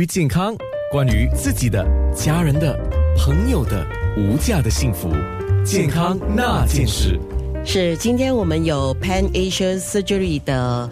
[0.00, 0.56] 于健康，
[0.90, 1.86] 关于自己的、
[2.16, 2.74] 家人的、
[3.18, 5.10] 朋友的无价的幸福，
[5.62, 7.20] 健康那件事。
[7.66, 10.88] 是，今天我们有 Pan Asia Surgery 的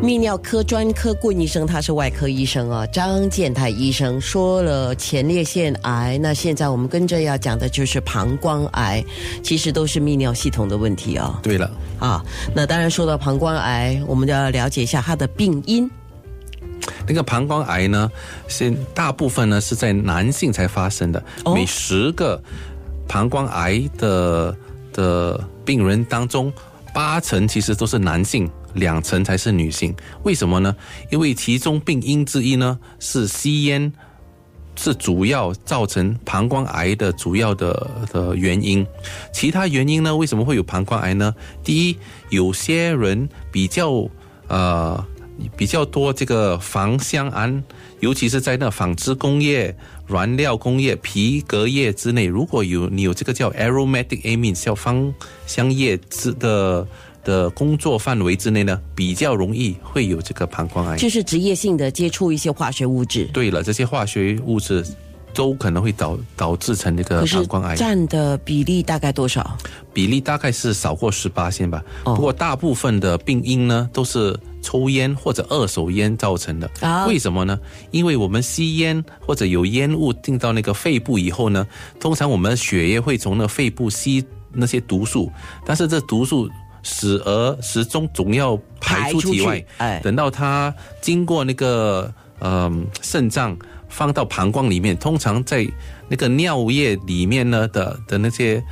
[0.00, 9.04] 泌尿科专科顾问医生，他是外科医生啊，张建泰医生说了前列腺癌，那现在我们跟着要讲的就是膀胱癌，
[9.42, 11.40] 其实都是泌尿系统的问题啊。
[11.42, 11.68] 对了，
[11.98, 12.24] 啊，
[12.54, 15.90] 那当然说到膀胱癌，我们就要了解一下它的病因。
[17.08, 18.10] 那个膀胱癌呢，
[18.48, 22.42] 现大部分呢是在男性才发生的，哦每十个
[23.08, 24.56] 膀胱癌的
[24.92, 26.52] 的病人当中，
[26.92, 29.94] 八成其实都是男性，两成才是女性。
[30.24, 30.74] 为什么呢？
[31.10, 33.92] 因为其中病因之一呢是吸烟。
[34.78, 38.86] 是主要造成膀胱癌的主要的的原因，
[39.32, 40.14] 其他原因呢？
[40.14, 41.34] 为什么会有膀胱癌呢？
[41.64, 41.96] 第一，
[42.28, 44.06] 有些人比较
[44.48, 45.02] 呃
[45.56, 47.62] 比较多这个芳香胺，
[48.00, 49.74] 尤其是在那纺织工业、
[50.06, 55.12] 燃料工业、皮革业之内，如果有你有这个叫 aromatic amines 叫芳
[55.46, 56.86] 香叶之的
[57.24, 60.96] 的工作范围之内呢，比较容易会有这个膀胱癌。
[60.96, 64.84] 就是职业性的接触一些化学物质，对了，这些化学物质
[65.36, 69.56] 都可能会导导致成那个膀胱癌，占的比例大概多少？
[69.92, 71.84] 比例大概是少过十八线吧。
[72.04, 76.68] 哦不过大部分的病因呢都是抽烟或者二手烟造成的。
[76.80, 77.58] 啊为什么呢？
[77.90, 81.66] 因为我们吸烟或者有烟雾进到那个肺部以后呢，
[82.00, 85.30] 通常我们的血液会从那肺部吸那些毒素，
[85.66, 86.48] 但是这毒素
[86.82, 89.62] 始而始终总要排出体外。
[89.76, 93.56] 哎等到它经过那个嗯肾脏
[93.96, 95.66] 放到膀胱里面，通常在
[96.06, 98.62] 那个尿液里面呢的的那些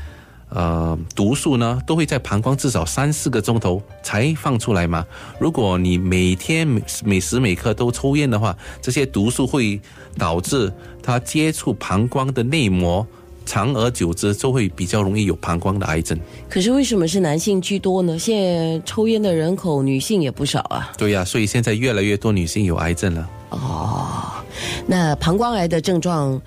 [0.50, 5.02] 呃毒素呢，都会在膀胱至少三四个钟头才放出来嘛。
[5.40, 9.80] 如果你每天每每时每刻都抽烟的话，这些毒素会
[10.18, 10.70] 导致
[11.02, 13.06] 它接触膀胱的内膜。
[13.46, 16.18] 长而久之，就会比较容易有膀胱的癌症。
[16.48, 18.18] 可是为什么是男性居多呢？
[18.18, 20.90] 现在抽烟的人口女性也不少啊。
[20.96, 23.28] 对呀、所以现在越来越多女性有癌症了。
[23.54, 24.44] 哦，
[24.86, 26.40] 那膀胱癌的症状，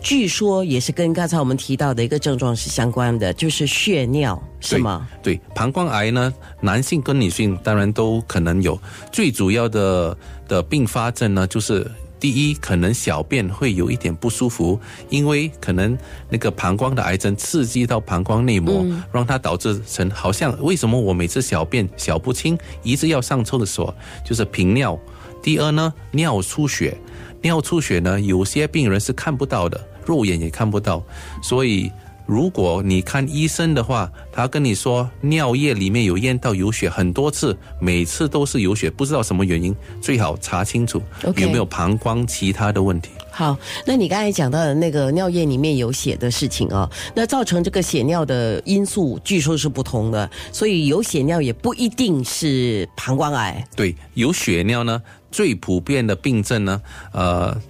[0.00, 5.06] 据说也是跟刚才我们提到的一个症状是相关的，就是血尿，是吗？
[5.22, 8.78] 对，膀胱癌呢，男性跟女性当然都可能有。
[9.12, 10.16] 最主要的
[10.48, 14.78] 的并发症呢，就是第一，可能小便会有一点不舒服，
[15.08, 15.96] 因为可能
[16.28, 23.94] 那个膀胱的癌症刺激到膀胱内膜，让它导致成好像为什么我每次小便小不清，一直要上厕所，
[24.24, 24.98] 就是频尿。
[25.42, 26.96] 第二呢，尿出血，
[27.42, 31.02] 尿出血呢，有些病人是看不到的，肉眼也看不到，
[31.42, 31.90] 所以
[32.30, 43.10] 如果你看医生的话，他跟你说尿液里面有验到有血很多次，每次都是有血，不知道什么原因，最好查清楚有没有膀胱其他的问题。
[43.32, 53.66] 好，那你刚才讲到的那个尿液里面有血的事情啊、那造成这个血尿的因素据说是不同的，所以有血尿也不一定是膀胱癌。
[53.74, 55.02] 对，有血尿呢，
[55.32, 56.80] 最普遍的病症呢，
[57.12, 57.60] 呃，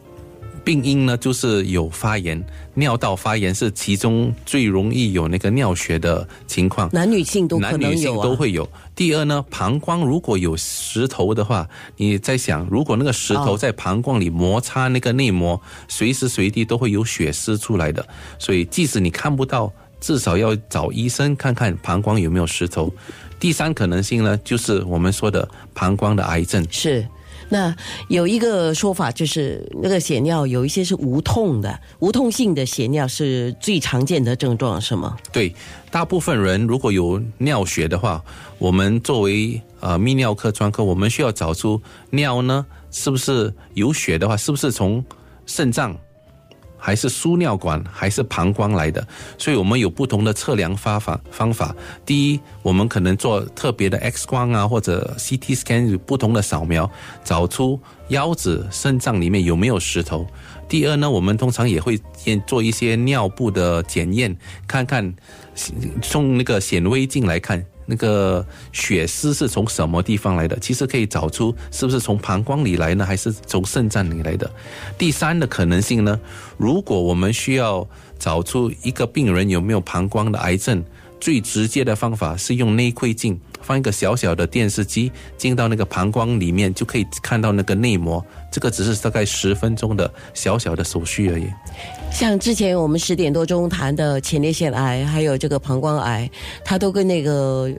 [0.71, 2.41] 病因呢就是有发炎，
[2.75, 6.89] 尿道发炎是其中最容易有那个尿血的情况。
[6.93, 8.15] 男女性都可男女性。
[8.23, 8.69] 都会有。
[8.95, 18.07] 第二呢，膀胱如果有石头的话，你在想，如果那个石头哦在膀胱里摩擦那个内膜，随时随地都会有血丝出来的。
[18.39, 22.93] 所以即使你看不到，至少要找医生看看膀胱有没有石头。
[23.41, 26.65] 第三可能性呢，就是我们说的膀胱的癌症。
[26.71, 27.05] 是。
[27.51, 27.75] 那
[28.09, 35.17] 有一个说法，就是那个血尿有一些是无痛的，无痛性的血尿是最常见的症状，是吗？
[35.33, 35.53] 对，
[35.91, 38.23] 大部分人如果有尿血的话，
[38.59, 45.05] 我们作为呃泌尿科专科，我们需要找出尿呢是不是有血的话，是不是从
[45.45, 45.97] 肾脏，
[46.81, 49.07] 还是输尿管，还是膀胱来的？
[49.39, 51.75] 所以我们有不同的测量方法方法。
[52.07, 56.91] 第一，我们可能做特别的 X 光啊，或者 CT scan 有不同的扫描，
[57.23, 60.27] 找出腰子、肾脏里面有没有石头。
[60.69, 64.37] 第二呢，我们通常也会先做一些尿布的检验，
[64.67, 65.15] 看看
[66.13, 67.65] 用那个显微镜来看。
[67.87, 70.57] 那个血丝是从什么地方来的？
[70.61, 74.49] 其实可以找出是不是从膀胱里来呢，还是从肾脏里来的。
[74.97, 76.21] 第三的可能性呢，
[76.57, 77.85] 如果我们需要
[78.17, 80.85] 找出一个病人有没有膀胱的癌症，
[81.19, 88.25] 最直接的方法是用内窥镜，放一个小小的电视机进到那个膀胱里面，就可以看到那个内膜。
[88.53, 91.49] 这个只是大概十分钟的小小的手续而已。
[92.13, 96.31] 像之前我们十点多钟谈的前列腺癌，还有这个膀胱癌，
[96.63, 97.71] 它都跟那个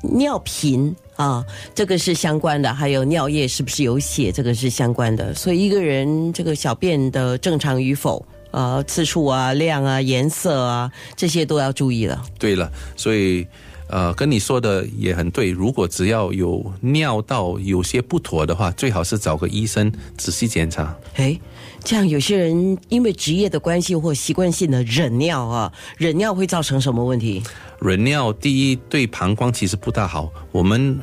[0.00, 1.44] 尿频啊，
[1.74, 5.34] 这个是相关的，还有尿液是不是有血，这个是相关的。
[5.34, 12.24] 所以一个人这个小便的正常与否，啊，次数啊、量啊、颜色啊，这些都要注意了。
[12.38, 13.46] 对了，所以
[13.92, 15.50] 呃，跟你说的也很对。
[15.50, 20.96] 如果只要有尿道有些不妥的话，最好是找个医生仔细检查。
[21.16, 21.38] 诶，
[21.84, 27.42] 这样有些人因为职业的关系或习惯性的忍尿啊，忍尿会造成什么问题？
[27.82, 30.98] 忍尿第一对膀胱其实不大好，我们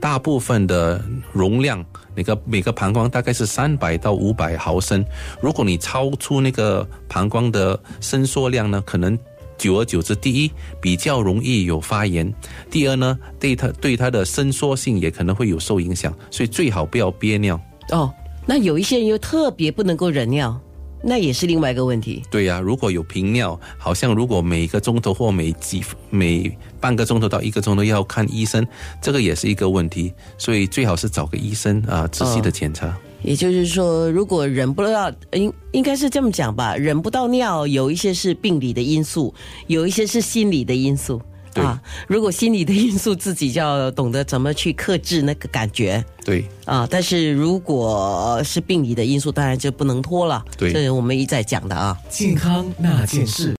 [0.00, 1.04] 大部分的
[1.34, 1.84] 容量，
[2.14, 5.04] 那个每个膀胱大概是三百到五百毫升。
[5.42, 9.18] 如果你超出那个膀胱的伸缩量呢，可能
[9.56, 10.50] 久而久之，第一
[10.80, 12.32] 比较容易有发炎，
[12.70, 17.60] 第二呢，对它对它的伸缩性也可能会有受影响，所以最好不要憋尿。
[17.90, 18.12] 哦，
[18.46, 20.60] 那有一些人又特别不能够忍尿，
[21.02, 22.22] 那也是另外一个问题。
[22.30, 28.66] 对呀、如果有频尿，好像如果每个钟头或每几每半个钟头到一个钟头要看医生，
[29.00, 32.96] 这个也是一个问题，所以最好是找个医生啊，仔细的检查。
[33.22, 39.34] 也就是说，如果忍不到，应应该是这么讲吧，忍不到尿，有一些是病理的因素，
[39.66, 41.20] 有一些是心理的因素。
[41.52, 46.86] 对啊，如果心理的因素，自己就要懂得怎么去克制那个感觉对，啊。
[46.90, 50.44] 但是如果是病理的因素，当然就不能拖了。
[50.58, 51.96] 对这是我们一再讲的啊。
[52.10, 53.54] 健康那件事。